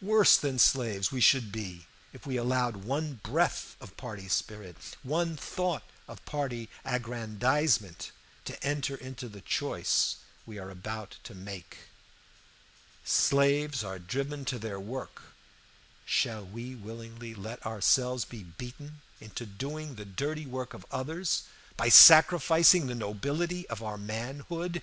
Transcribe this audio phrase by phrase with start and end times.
[0.00, 5.36] Worse than slaves we should be if we allowed one breath of party spirit, one
[5.36, 8.12] thought of party aggrandizement,
[8.44, 11.78] to enter into the choice we are about to make.
[13.04, 15.22] Slaves are driven to their work;
[16.04, 21.42] shall we willingly let ourselves be beaten into doing the dirty work of others
[21.76, 24.80] by sacrificing the nobility of our manhood?